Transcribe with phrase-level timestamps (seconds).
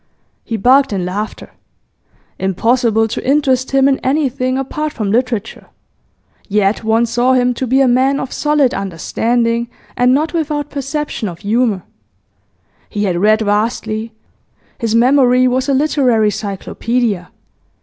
[0.43, 1.51] He barked in laughter.
[2.39, 5.67] Impossible to interest him in anything apart from literature;
[6.49, 11.27] yet one saw him to be a man of solid understanding, and not without perception
[11.29, 11.83] of humour.
[12.89, 14.11] He had read vastly;
[14.79, 17.29] his memory was a literary cyclopaedia.